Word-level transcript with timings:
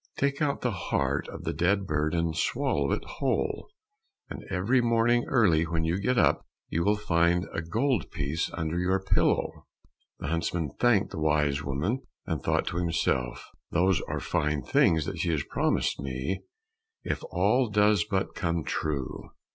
Take 0.17 0.41
out 0.41 0.61
the 0.61 0.71
heart 0.71 1.27
of 1.27 1.43
the 1.43 1.53
dead 1.53 1.85
bird 1.85 2.15
and 2.15 2.35
swallow 2.35 2.91
it 2.91 3.03
whole, 3.05 3.69
and 4.31 4.43
every 4.49 4.81
morning 4.81 5.25
early, 5.27 5.61
when 5.67 5.83
you 5.83 5.99
get 5.99 6.17
up, 6.17 6.41
you 6.69 6.83
will 6.83 6.95
find 6.95 7.45
a 7.53 7.61
gold 7.61 8.09
piece 8.09 8.49
under 8.55 8.79
your 8.79 8.99
pillow." 8.99 9.67
The 10.17 10.29
huntsman 10.29 10.71
thanked 10.79 11.11
the 11.11 11.19
wise 11.19 11.63
woman, 11.63 12.01
and 12.25 12.41
thought 12.41 12.65
to 12.69 12.77
himself, 12.77 13.47
"Those 13.69 14.01
are 14.09 14.19
fine 14.19 14.63
things 14.63 15.05
that 15.05 15.19
she 15.19 15.29
has 15.33 15.43
promised 15.43 15.99
me, 15.99 16.45
if 17.03 17.23
all 17.29 17.69
does 17.69 18.03
but 18.03 18.33
come 18.33 18.63
true." 18.63 19.29